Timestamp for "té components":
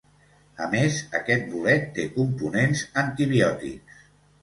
1.99-2.85